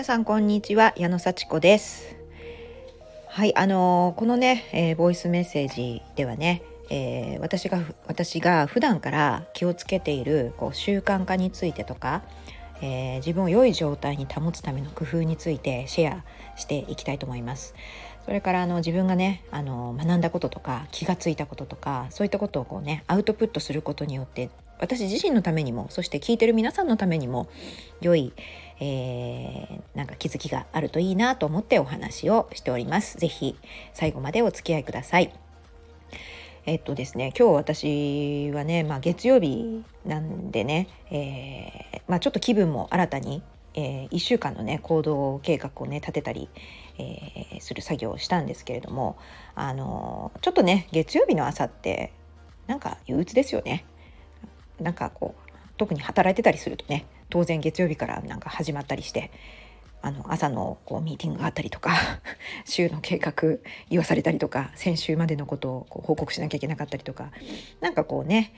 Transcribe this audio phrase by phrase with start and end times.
[0.00, 2.16] 皆さんこんにちは矢野幸子です。
[3.28, 12.22] はいあのー、このね、えー、ボイスメッセージではね、えー、私が私が普段から気をつけているこう習慣化についてとか、
[12.80, 16.24] え自分を良い状態に保つための工夫についてシェア
[16.56, 17.74] していきたいと思います。
[18.24, 24.48] それからあの自分がねあの学んだこととか気がついたこととかそういったことをこうねアウトプットすることによって
[24.80, 27.48] 私自身のためにもそして聞いてる皆さんのためにも
[28.00, 28.32] 良い、
[28.80, 33.18] えー、なんか気づきがあるといいなと思ってお話をしております。
[33.18, 33.56] ぜひ
[33.92, 35.32] 最後までお付き合いください。
[36.66, 43.42] えっとですね今日私はね、まあ、月曜日なんでね、えー、まあ、ちょっと気分も新たに、
[43.74, 46.48] えー、1週間のね行動計画をね立てたり、
[46.98, 49.16] えー、する作業をしたんですけれども
[49.54, 52.12] あのちょっとね月曜日の朝って
[52.66, 53.84] なんか憂鬱ですよね。
[54.78, 59.30] なんかこう特に働いてたりするとね当然月曜日からなんか始まったりして
[60.02, 61.92] あの朝のこうミーティングがあったりとか
[62.64, 63.58] 週の計画
[63.90, 67.30] 言わされたりとか先週までのことをこう報告しなきゃいけなかったりとか
[67.80, 68.52] なんかこうね、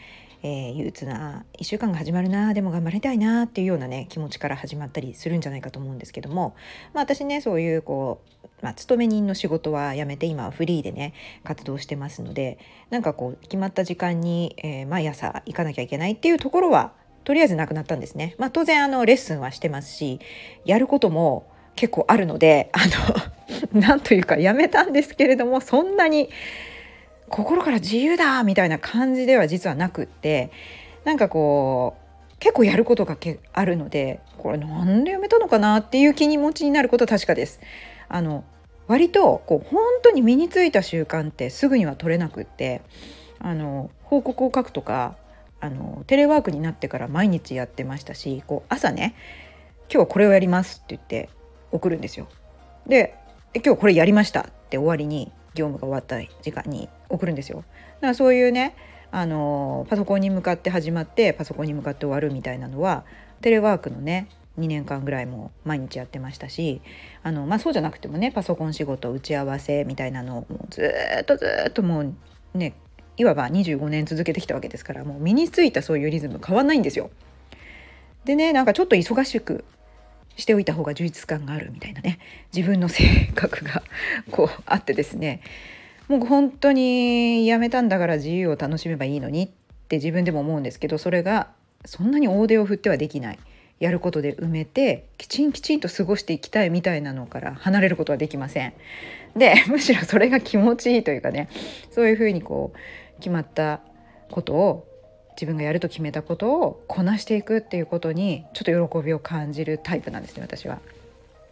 [0.45, 6.55] えー、憂鬱な1週間が始まるなでも頑張りたいなっていうようなね気持ちから始まったりするんじゃないかと思うんですけども、
[6.95, 12.59] まあ、私ねそういうこう、まあ、勤め人の仕事は辞めて今はフリーでね活動してますので
[12.91, 16.93] なんかこう決まった時間に、えー、毎朝行かなきゃいけないっていうところは
[17.25, 18.35] とりあえずなくなったんですね。
[18.39, 20.21] まあ、当然あのレッスンはしてますし
[20.65, 22.81] やることも結構あるのであ
[23.75, 26.31] の なんというかやめたんですけれどもそんなに
[27.29, 30.51] 心から自由だみたいな感じでは実はなくって
[31.05, 32.03] なんかこう
[32.39, 37.61] 結構やることがけあるのでこれなんでやめたのかなっていう気に持ちになることは確かです。
[38.09, 38.45] あの
[38.89, 42.83] 割とこう本当に身についた習慣ってすぐには取れなくって
[43.39, 45.17] あの報告を書くとか
[45.63, 49.15] あのテレワークになってから毎日やってましたしこう朝ね
[49.89, 51.31] 「今日はこれをやります」って言って
[51.71, 52.27] 送るんですよ。
[52.89, 53.15] で
[53.55, 57.59] 「今日これやりました」って終わりに業務が終わった時間に送るんですよ。
[57.59, 58.75] だからそういうね
[59.13, 63.05] あのパソコンに向かって始まってパソコンに向かって終わるみたいなのは
[63.41, 64.27] テレワークのね
[64.59, 66.81] 2年間ぐらいも毎日やってましたし
[67.23, 72.15] あの、まあ、そうじゃなくてもねパソコン仕事打ち合わせみたいなのをもうずっとずっともう
[72.55, 72.75] ね
[73.17, 77.11] いわば25年続けてきたわけですからもう身についたそういうリズム変わんないんですよ。
[78.25, 79.65] でねなんかちょっと忙しく
[80.37, 82.19] しておいた方が充実感があるみたいなね
[82.55, 83.83] 自分の性格が
[84.31, 85.41] こうあってですね
[86.09, 89.49] もう本当にやめたんだから自由を楽しめばいいのにっ
[89.89, 91.49] て自分でも思うんですけどそれが
[91.85, 93.39] そんなに大手を振ってはできない
[93.81, 98.75] やることで埋めてきちんきちんと過ごしていきたいみたいなのから離れることはできません。
[99.37, 101.49] でむしろそれが気持ちいいというかね
[101.91, 102.79] そういうふうにこう
[103.23, 103.81] 決まった
[104.31, 104.89] ことを
[105.37, 110.81] 自分がやると決めたことをこなしていくっていうことにちょっと喜びを感じるタイプなんですね私は。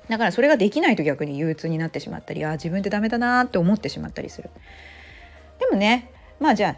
[0.08, 4.50] だからそれができないと逆に憂鬱になってしまったりあ自分ってダメだなって思ってしまったりする。
[5.60, 6.10] でもね
[6.40, 6.76] まあじゃ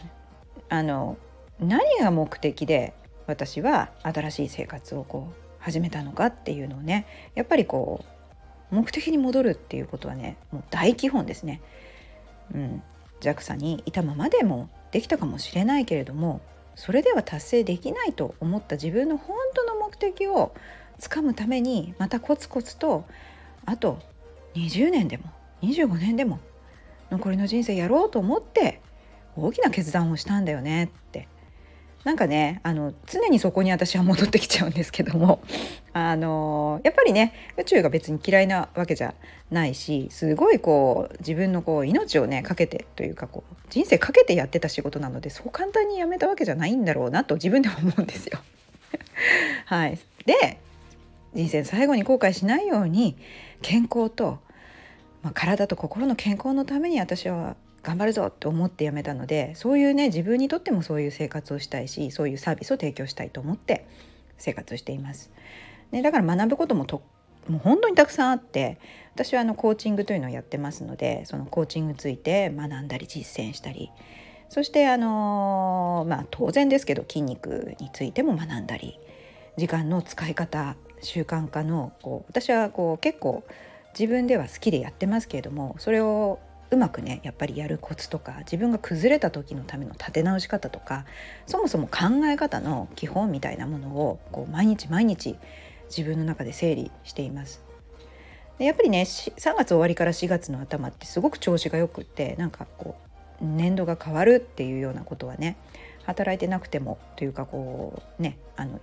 [0.69, 1.17] ああの
[1.59, 2.93] 何が目的で
[3.27, 8.05] 私は新しい生活をこう始めたのかっていうのをねやっぱりこ
[8.71, 11.61] う目的に戻るっていうことはねもう大基本ですね。
[12.55, 12.83] うん、
[13.21, 16.41] JAXA にいたままでもできたかもしれないけれども
[16.77, 20.55] それでは達成できないと思った自分の本当の目的を
[20.99, 23.05] つかむためにまたコツコツと
[23.67, 23.99] あと
[24.55, 25.25] 20年でも
[25.63, 26.39] 25年でも
[27.11, 28.81] 残りの人生やろうと思って
[29.37, 31.29] 大きな決断をしたんだよねって。
[32.05, 35.41] なんかねあの常にそこに私は戻ってきちゃうんですけども
[35.95, 39.15] あのやっぱりね宇宙が別に嫌いなわけじゃ
[39.51, 48.39] ないしすごいこう自分のこう命をねかけてというかこう人生かけてやってた仕事なのでそう簡単にやめたわけじゃないんだろうなと自分でも思うんですよ。
[49.67, 50.59] はい、で
[51.35, 53.17] 人生最後に後悔しないように
[53.61, 54.39] 健康と、
[55.23, 63.87] まあ、体と心の健康のために私は頑張るぞって思って辞めたのでそういうね自分にとってもそういう生活をしたいしそういうサービスを提供したいと思って
[64.39, 65.31] 生活しています。
[65.93, 67.03] ね、だから学ぶこともと
[67.49, 68.79] もう本当にたくさんあって
[69.15, 73.91] 私はあのコーチングというのをやってますのでそのコーチングについて学んだり実践したり
[74.49, 78.99] そしてあのまあ当然ですけど筋肉についても学んだり
[79.57, 83.45] 時間の使い方習慣化のこう私はこう結構
[83.99, 86.39] 自分では好きでやってますけれどもそれを
[86.71, 91.05] うまくねやっぱりやるコツとか自分が崩れた時のための立て直し方とか
[91.47, 95.37] そもそも考え方の基本みたいなものをこう毎日毎日
[95.97, 97.63] 自分の中で整理しています。
[98.59, 102.97] でやっぱりね3月終わりから4月の頭ってすごく調子がよくってなんかこ
[103.41, 105.57] う年度が変わるっていうようなことはね
[106.05, 108.81] 働いてなくてもというかこうねあの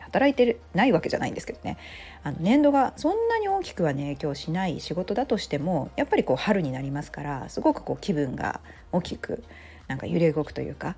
[0.00, 1.76] 働いてないわけじゃないんですけどね
[2.22, 8.60] あの年度がそんなに大きくはね影響しない仕事だとしてもやっぱりこう春になりますからすごくこう気分が
[8.92, 9.42] 大きく
[9.88, 10.96] なんか揺れ動くというか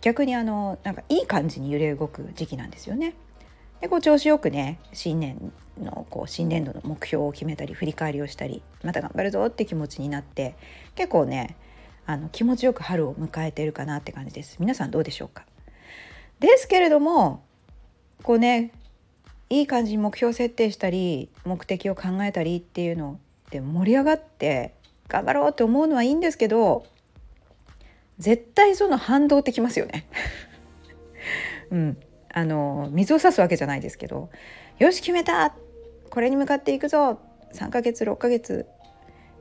[0.00, 3.14] 逆にあのなんかいい感じに揺れ動く時期なんですよね。
[3.86, 10.56] でこう調子よくね新年のこう新年度の目標を決めたり振り返りをしたりまた頑張るぞって気持ちになって
[10.96, 11.56] 結構ね
[12.04, 14.56] あの気持ちよく春を迎えてるかなって感じです。
[14.58, 15.44] 皆さんどうでしょうか？
[16.40, 17.44] ですけれども
[18.24, 18.72] こうね
[19.50, 24.74] いい感じに目標設定したり目的を考えたりっていうので盛り上がって
[25.06, 26.84] 頑張ろうって思うのはいいんですけど
[28.18, 30.08] 絶対その反動ってきますよね。
[31.70, 31.96] うん、
[32.36, 34.28] あの水を差すわけじゃないですけど
[34.78, 35.54] 「よし決めた
[36.10, 37.18] これに向かっていくぞ
[37.54, 38.66] 3ヶ月6ヶ月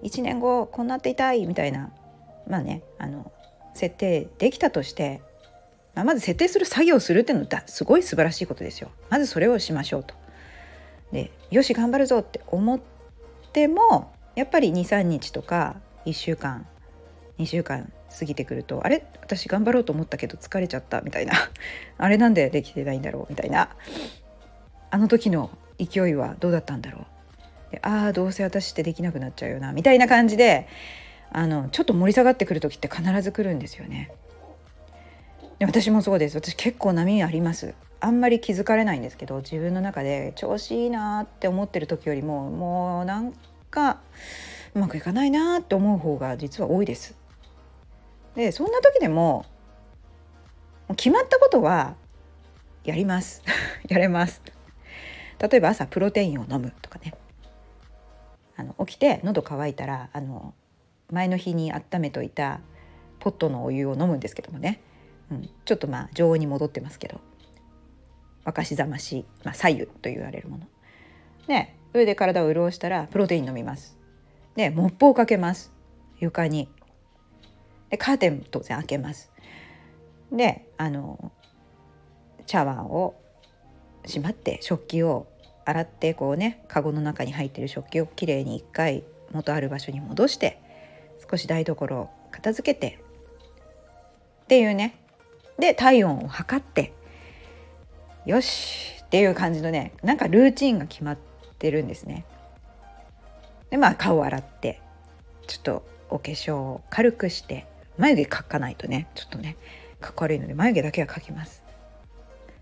[0.01, 1.91] 1年後こうなっていたい」みたいな
[2.47, 3.33] まあねあの
[3.73, 5.21] 設定できたとして、
[5.93, 8.89] まあ、まず設定する作業するっていうのはすごい素晴らしいことですよ。
[9.09, 10.15] まずそれをしましょうと。
[11.11, 12.79] でよし頑張るぞって思っ
[13.51, 15.75] てもやっぱり23日とか
[16.05, 16.65] 1週間
[17.39, 19.05] 2週間過ぎてくるとあれ？
[19.21, 21.33] 私頑張ろうと思ったけど疲れちゃったみたいな。
[21.97, 23.69] あれなんでできてないんだろうみたいな。
[24.91, 27.05] あの時の勢いはどうだったんだろ
[27.69, 27.71] う？
[27.71, 29.73] でああどうせ私ってできなくなっちゃうよな。
[29.73, 30.67] みたいな感じで
[31.31, 34.11] あのちょっと盛り下がってくる時って必ず来るんですよね。
[35.59, 36.35] で私もそうです。
[36.37, 37.73] 私結構波あります。
[38.01, 43.33] あんまり気づかれないんですけど自分の中で調子いいなって思ってる時よりももうなん
[43.71, 43.99] か
[44.75, 47.15] うまくいかないなって思う方が実は多いです。
[48.35, 49.45] でそんな時でも
[50.95, 51.95] 決まったことは
[52.83, 53.43] やります
[53.87, 54.41] やれます
[55.39, 57.13] 例えば朝プロテインを飲むとかね
[58.55, 60.53] あの起きて喉乾いたらあの
[61.11, 62.61] 前の日に温めといた
[63.19, 64.79] ポットのお湯を飲むんですけどもね、
[65.31, 67.19] うん、ちょっとまあ常温に戻ってますけど
[68.45, 70.67] 沸かしざまし、まあ、左右と言われるもの。
[71.47, 73.97] ね上で体を潤したらプロテイン飲みます。
[74.55, 75.73] でモップをかけます
[76.19, 76.69] 床に。
[77.95, 79.31] でカーテン当然開けます。
[80.29, 81.31] であの
[82.45, 83.15] シャワーを
[84.05, 85.27] しまって食器を
[85.63, 90.61] 洗ってこうねカゴの中に入ってる食器をきれいに一回元ある場所に戻して
[91.29, 92.99] 少し台所を片付けて
[94.43, 94.99] っていうね
[95.57, 96.93] で体温を測って
[98.25, 101.17] よしっていう感じのねなんかルーチンが決まっ
[101.59, 102.25] てるんですね。
[103.69, 104.81] でまあ顔洗って
[105.47, 107.65] ちょっとお化粧を軽くして
[107.97, 109.57] 眉毛描かないとねちょっとね
[109.99, 111.63] かっこ悪いので眉毛だけは描きます。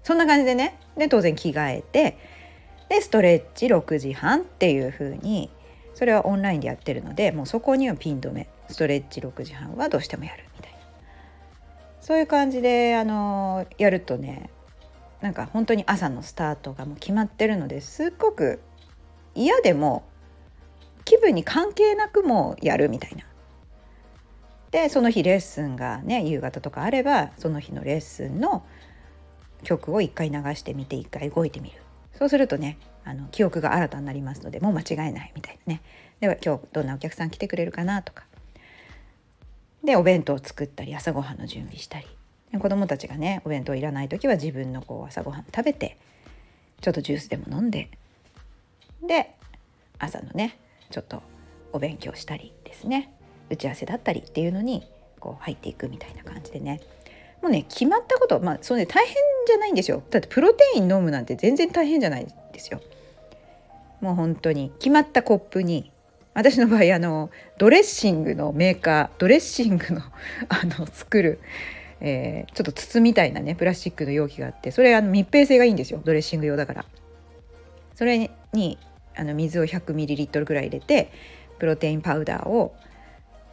[0.03, 2.17] そんな感じでねで当然着替えて
[2.89, 5.49] でストレッチ6時半っていう風に
[5.95, 10.77] それはオンラインでやってるのでもうそこにはピン止めストレッチ6時半はどうしてもやるみたいな
[12.01, 14.49] そういう感じであのやるとね
[15.21, 18.59] なんか本当に朝のスタートがもう決まってるのですっごく
[19.35, 20.03] 嫌でも
[21.05, 23.25] 気分に関係なくもやるみたいな。
[24.73, 28.65] でその日レッスンがね夕方とかあればその日のレッスンの
[29.61, 31.77] 曲を一回流してみて一回動いてみる。
[32.17, 35.81] そうするとねあの記憶が新たになりますのでもう間違いないみたいなね。
[36.19, 38.25] では今日どんなお客さん来てくれるかなとか。
[39.83, 42.07] でお弁当を作ったり朝ごはんの準備したり。
[42.59, 45.97] 子どもたちがねお弁当いらない時は自分のこう朝ごはん食べて
[46.81, 47.91] ちょっとジュースでも飲んで。
[49.05, 49.35] で
[49.99, 50.57] 朝のね
[50.89, 51.21] ちょっと
[51.73, 53.13] お勉強したりですね。
[53.49, 54.83] 打ち合わせだったりっていうのに
[55.19, 56.81] こう入っていくみたいな感じでね。
[57.41, 60.01] もうね決まったことまあそうね大変じゃないんですよ。
[60.09, 62.81] だってプロテイン飲むなんて全然大変じゃないですよ。
[64.01, 65.91] もう本当に決まったコップに
[66.33, 70.01] 私の場合あのドレッシングのメーカードレッシングの
[70.49, 71.39] あの作る、
[72.01, 76.01] えー、ちょっと筒みたいなねプラスチックの容器があってそれあの密閉性がいいんですよ。
[76.03, 76.85] ドレッシング用だから。
[77.95, 78.77] それに
[79.15, 81.11] あの水を 100ml ぐらい入れて
[81.59, 82.75] プロテインパウダーを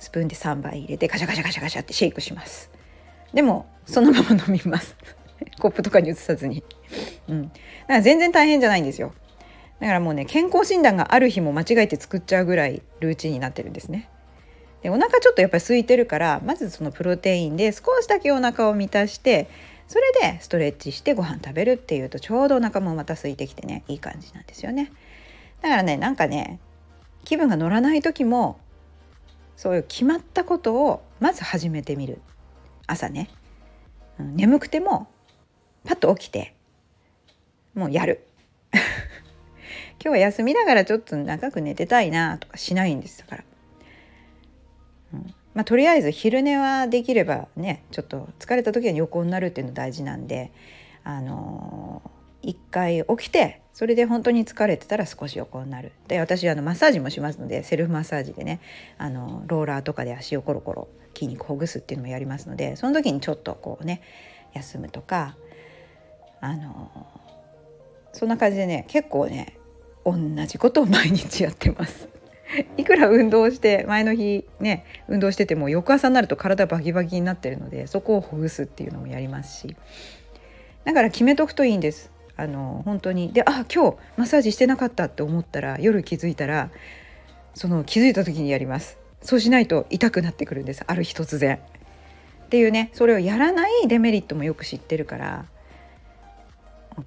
[0.01, 2.71] スプーンで3杯入れてガシャガシャガシャガシャってシェイクします。
[3.33, 4.97] でもそのまま飲みます。
[5.61, 6.65] コップとかに移さずに。
[7.29, 7.43] うん。
[7.45, 9.13] だから全然大変じゃないんですよ。
[9.79, 14.09] だからもうね健康診断がある日も間違えて作っちゃうぐらいルーチンになってるんですね。
[14.83, 19.49] でお腹ちょっとやっぱり空いてるからまずそのプロテインで少しだけお腹を満たして
[19.89, 24.91] それでストレッチしてご飯食べるっていうとちょうどお腹もまた空いてきてねいい感じなんですよね。
[25.61, 26.59] だからねなんかね
[27.25, 28.59] 気分が乗らない時も
[29.61, 32.23] そういう決まったことをまず始めてみる。
[32.87, 33.29] 朝ね、
[34.19, 35.11] うん、眠くても
[35.85, 36.55] パッと起きて
[37.75, 38.27] もうやる。
[38.73, 38.81] 今
[40.01, 43.45] 日は休みながらちょっと長く寝てたいなとかしないんですだから、
[45.13, 50.53] うんまあ、とりあえず昼寝はできればねちょっと疲れた時は横になるっていうの大事なんで
[51.05, 52.01] あの
[52.43, 55.93] 一回起きてそれで本当に疲れてたら少し横になる。
[56.09, 58.61] で私あのマッサージもしますのでセルフマッサージでね
[58.99, 64.03] あのローラーとかで足をコロコロ筋肉ほぐすっていうのもやりますのでその時にちょっとこうね
[64.55, 65.37] 休むとか
[66.41, 66.91] あの
[68.13, 69.57] そんな感じでね結構ね
[70.05, 70.15] 同
[70.47, 72.09] じことを毎日やってます。
[72.77, 79.77] いくら運動して前の日ね運動してても翌朝になると体バキバキになってるのでそこをほぐすっていうのもやりますし。
[80.85, 86.71] だから決めとくといいんですあの本当にであ今日マッサージしてなかったって思ったら夜気づいたら
[87.55, 95.45] その気づいた時にやりますそうしないと痛くなってくるんですある日突然っていうねそれをやらないデメリットもよく知ってるから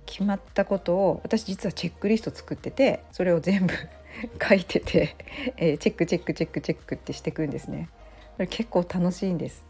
[0.06, 3.74] 決まったことを私実はチェックリスト作っててそれを全部
[4.42, 5.16] 書いてて、
[5.58, 7.90] えー、チェックチェックチェックチェックってしてくんですね。
[8.38, 9.66] これ結構楽しいんです。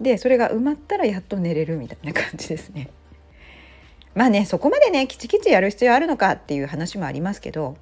[0.00, 2.90] でそれが埋まったらやっと寝れるみたいな感じですね。
[4.14, 7.76] まあねそこまでねきちきちやる必要あるのかっていう話もありますけど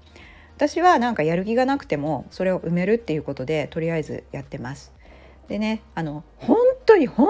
[0.57, 4.93] 私はなんかやる気がなくてもそれを埋めるっていうことでとりあえずやってます。
[5.49, 7.29] でねあの本当に本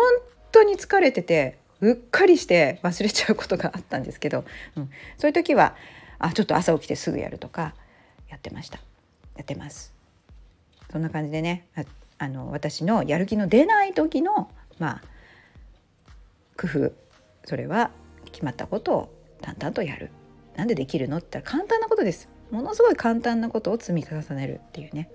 [0.50, 4.44] 当に疲れててうっかりして忘れちゃうことがあったんですけど、
[4.76, 5.76] うん、そういう時は
[6.18, 7.74] あちょっと朝起きてすぐやるとか
[8.28, 8.78] やってました。
[9.36, 9.94] やってます。
[10.90, 11.66] そんな感じでね
[12.18, 15.02] あの私のやる気の出ない時のまあ
[16.56, 16.92] 工夫。
[17.44, 17.90] それは
[18.30, 20.10] 決まったことを淡々とやる。
[20.56, 22.28] なんでできるのって言ったら簡単なことです。
[22.50, 25.10] ものすごい簡単なことを積み重ねるっていうね。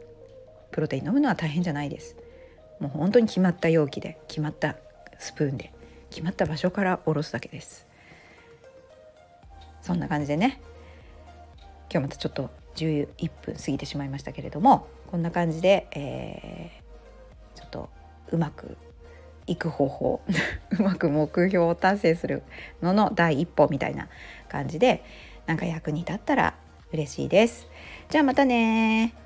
[0.72, 2.16] プロテイン飲むのは大変じゃないです。
[2.80, 4.78] もう本当に決まった容器で決まった
[5.20, 5.74] スプーンで
[6.10, 7.88] 決まった場所からおろすだけです。
[9.82, 10.62] そんな感じでね。
[11.92, 13.08] 今日またちょっと11
[13.44, 17.90] 分過ぎてしまいましたけれどもこんな感じで、えー、ちょっと
[18.32, 18.78] うまく
[19.48, 20.22] いく方法
[20.80, 22.44] うまく目標を達成する
[22.82, 24.08] のの第一歩みたいな
[24.50, 25.04] 感じで
[25.46, 26.56] なんか役に立ったら
[26.92, 27.68] 嬉しいです。
[28.10, 29.23] じゃあまたね